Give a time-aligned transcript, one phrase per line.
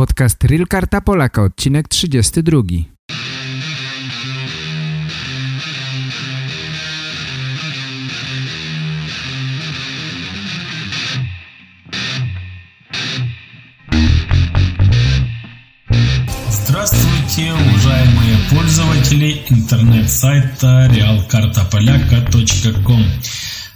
[0.00, 2.62] Podcast Real Karta Polaka, odcinek 32.
[16.50, 23.04] Здравствуйте, уважаемые пользователи интернет-сайта realkartapolaka.com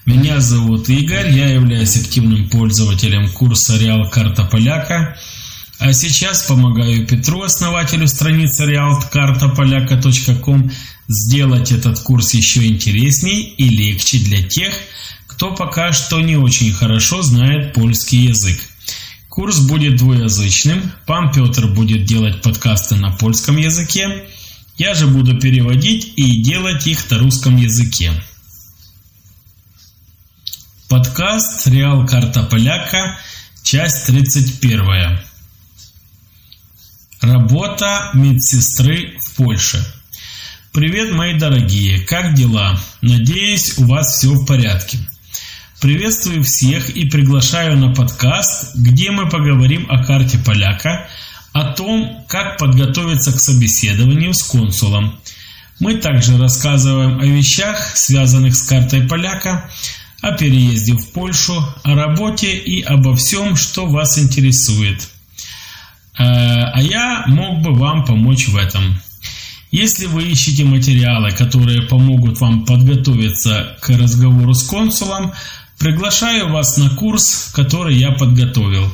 [0.07, 5.19] Меня зовут Игорь, я являюсь активным пользователем курса Реал Карта Поляка,
[5.85, 10.73] а сейчас помогаю Петру, основателю страницы realkartapolaka.com,
[11.09, 14.73] сделать этот курс еще интересней и легче для тех,
[15.27, 18.59] кто пока что не очень хорошо знает польский язык.
[19.29, 24.25] Курс будет двуязычным, пан Петр будет делать подкасты на польском языке,
[24.79, 28.11] я же буду переводить и делать их на русском языке.
[30.89, 33.19] Подкаст «Реал Карта Поляка»,
[33.63, 35.34] часть 31.
[37.25, 39.83] Работа медсестры в Польше.
[40.75, 42.79] Привет, мои дорогие, как дела?
[43.01, 44.99] Надеюсь, у вас все в порядке.
[45.81, 51.09] Приветствую всех и приглашаю на подкаст, где мы поговорим о карте поляка,
[51.55, 55.19] о том, как подготовиться к собеседованию с консулом.
[55.81, 59.71] Мы также рассказываем о вещах, связанных с картой поляка,
[60.21, 65.09] о переезде в Польшу, о работе и обо всем, что вас интересует.
[66.17, 69.01] Э, а я мог бы вам помочь в этом.
[69.71, 75.33] Если вы ищете материалы, которые помогут вам подготовиться к разговору с консулом,
[75.79, 78.89] приглашаю вас на курс, который я подготовил.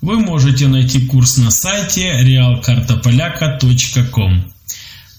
[0.00, 4.52] Вы можете найти курс на сайте realkartapolaka.com.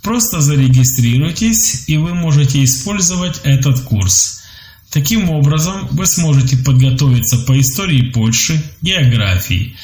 [0.01, 4.41] Просто зарегистрируйтесь, и вы можете использовать этот курс–
[4.93, 9.75] Таким образом, вы сможете подготовиться по истории Польши, географии.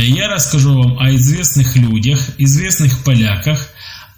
[0.00, 3.68] Я расскажу вам о известных людях, известных поляках,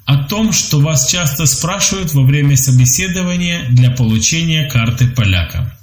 [0.05, 5.75] о том, что вас часто спрашивают во время собеседования для получения карты поляка.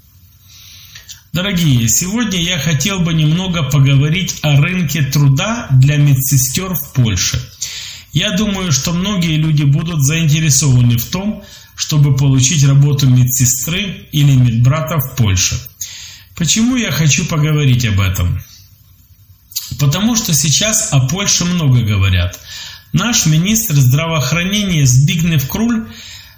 [1.33, 7.39] Дорогие, сегодня я хотел бы немного поговорить о рынке труда для медсестер в Польше.
[8.13, 11.43] Я думаю, что многие люди будут заинтересованы в том,
[11.75, 15.55] чтобы получить работу медсестры или медбрата в Польше.
[16.35, 18.41] Почему я хочу поговорить об этом?
[19.79, 22.39] Потому что сейчас о Польше много говорят.
[22.93, 25.87] Наш министр здравоохранения Збигнев Круль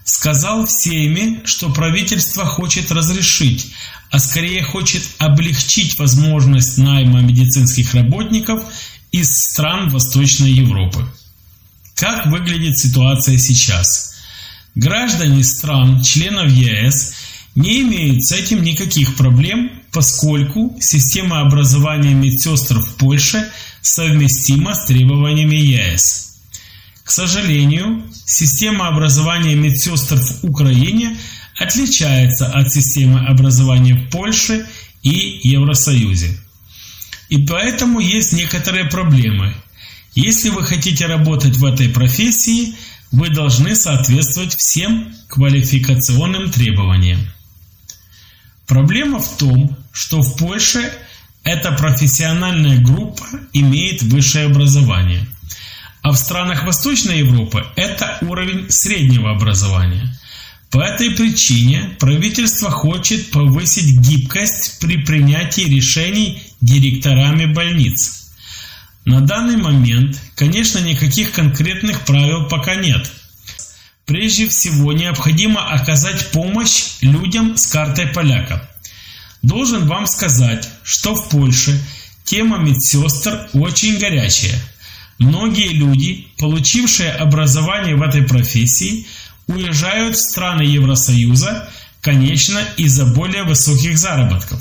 [0.04, 3.68] сказал всеми, что правительство хочет разрешить,
[4.12, 8.64] а скорее хочет облегчить возможность найма медицинских работников
[9.12, 11.06] из стран Восточной Европы.
[11.96, 14.16] Как выглядит ситуация сейчас?
[14.74, 17.14] Граждане стран, членов ЕС,
[17.56, 23.50] не имеют с этим никаких проблем, поскольку система образования медсестр в Польше
[23.82, 26.38] совместима с требованиями ЕС.
[27.04, 31.18] К сожалению, система образования медсестр в Украине
[31.58, 34.66] отличается от системы образования в Польше
[35.02, 36.38] и Евросоюзе.
[37.30, 39.56] И поэтому есть некоторые проблемы.
[40.16, 42.76] Если вы хотите работать в этой профессии–
[43.12, 47.20] вы должны соответствовать всем квалификационным требованиям.
[48.70, 50.94] Проблема в том, что в Польше
[51.44, 55.28] эта профессиональная группа имеет высшее образование,
[56.04, 60.16] а в странах Восточной Европы это уровень среднего образования.
[60.70, 68.18] По этой причине правительство хочет повысить гибкость при принятии решений директорами больниц–
[69.10, 73.12] на данный момент, конечно, никаких конкретных правил пока нет.
[74.10, 78.68] Прежде всего, необходимо оказать помощь людям с картой поляка.
[79.44, 81.80] Должен вам сказать, что в Польше
[82.24, 84.60] тема медсестр очень горячая.
[85.20, 89.06] Многие люди, получившие образование в этой профессии,
[89.46, 91.70] уезжают в страны Евросоюза,
[92.02, 94.60] конечно, из-за более высоких заработков.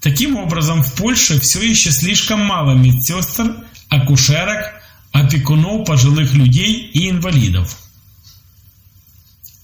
[0.00, 3.52] Таким образом, в Польше все еще слишком мало медсестр
[3.88, 4.74] акушерок,
[5.10, 7.76] опекунов пожилых людей и инвалидов.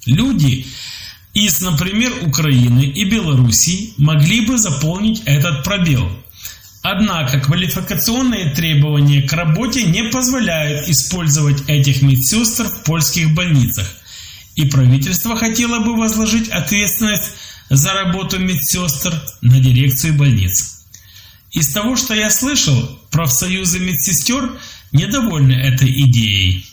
[0.06, 0.66] Люди
[1.34, 6.10] из, например, Украины и Белоруссии могли бы заполнить этот пробел.
[6.82, 13.86] Однако квалификационные требования к работе не позволяют использовать этих медсестр в польских больницах,
[14.56, 17.30] и правительство хотело бы возложить ответственность
[17.70, 20.86] за работу медсестр на дирекцию больниц.
[21.52, 24.58] Из того, что я слышал, профсоюзы медсестер
[24.90, 26.66] недовольны этой идеей.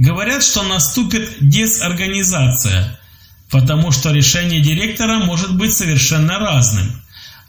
[0.00, 2.98] Говорят, что наступит дезорганизация,
[3.50, 6.90] потому что решение директора может быть совершенно разным.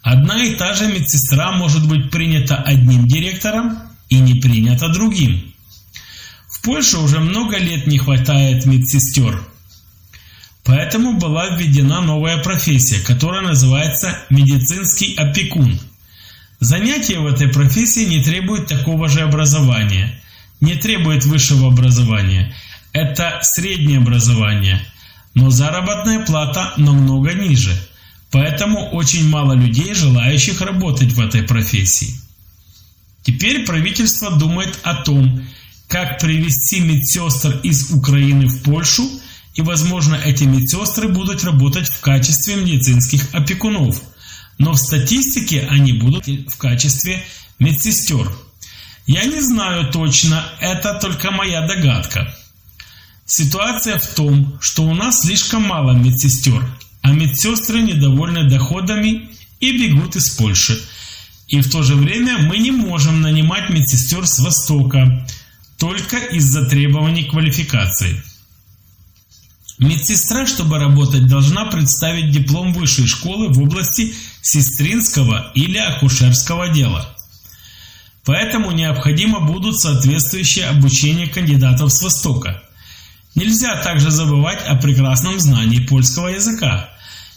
[0.02, 3.78] Одна и та же медсестра может быть принята одним директором
[4.10, 5.54] и не принята другим.
[6.50, 9.42] В Польше уже много лет не хватает медсестер.
[10.66, 15.80] Поэтому была введена новая профессия, которая называется медицинский опекун.
[16.60, 20.21] Занятия в этой профессии не требуют такого же образования,
[20.62, 22.56] не требует высшего образования.
[22.94, 24.80] Это среднее образование,
[25.34, 27.76] но заработная плата намного ниже,
[28.32, 32.16] поэтому очень мало людей, желающих работать в этой профессии.
[33.24, 35.44] Теперь правительство думает о том,
[35.88, 39.08] как привести медсестр из Украины в Польшу,
[39.54, 44.02] и, возможно, эти медсестры будут работать в качестве медицинских опекунов,
[44.58, 47.24] но в статистике они будут в качестве
[47.60, 48.32] медсестер.
[49.08, 52.34] Я не знаю точно, это только моя догадка.
[53.26, 56.66] Ситуация в том, что у нас слишком мало медсестер,
[57.02, 60.80] а медсестры недовольны доходами и бегут из Польши.
[61.48, 65.28] И в то же время мы не можем нанимать медсестер с Востока,
[65.78, 68.22] только из-за требований квалификации.
[69.80, 77.16] Медсестра, чтобы работать, должна представить диплом высшей школы в области сестринского или акушерского дела.
[78.26, 82.62] Поэтому необходимо будут соответствующие обучения кандидатов с Востока.
[83.34, 86.90] Нельзя также забывать о прекрасном знании польского языка.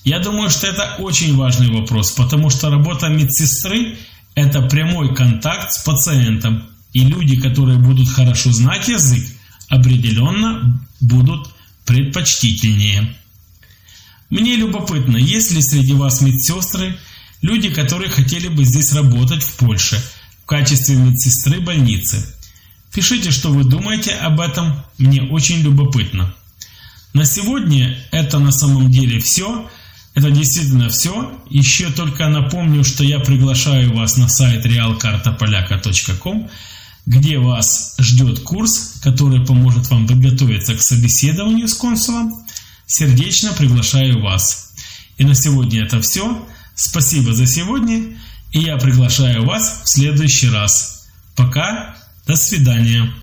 [0.05, 3.97] Я думаю, что это очень важный вопрос, потому что работа медсестры–
[4.35, 9.25] это прямой контакт с пациентом, и люди, которые будут хорошо знать язык,
[9.69, 11.49] определенно будут
[11.87, 13.17] предпочтительнее.
[14.29, 16.97] Мне любопытно, есть ли среди вас медсестры,
[17.41, 20.03] люди, которые хотели бы здесь работать в Польше
[20.45, 22.25] в качестве медсестры больницы.
[22.93, 26.35] Пишите, что вы думаете об этом, мне очень любопытно.
[27.15, 29.69] На сегодня это на самом деле все.
[30.15, 31.33] Это действительно все.
[31.51, 36.51] Еще только напомню, что я приглашаю вас на сайт realkartapolaka.com
[37.07, 42.35] где вас ждет курс, который поможет вам подготовиться к собеседованию с консулом.
[42.87, 44.73] Сердечно приглашаю вас.
[45.19, 46.47] И на сегодня это все.
[46.75, 48.17] Спасибо за сегодня.
[48.54, 51.08] И я приглашаю вас в следующий раз.
[51.36, 51.96] Пока.
[52.28, 53.14] До свидания.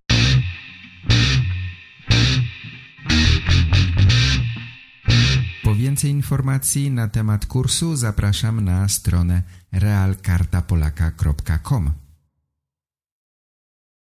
[5.62, 9.42] Po więcej informacji na temat kursu zapraszam na stronę
[9.72, 11.92] realkartapolaka.com.